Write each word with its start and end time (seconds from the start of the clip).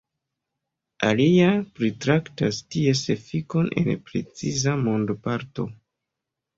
Aliaj 1.09 1.51
pritraktas 1.81 2.63
ties 2.77 3.05
efikon 3.19 3.73
en 3.85 3.95
preciza 4.11 4.79
mondoparto. 4.85 5.73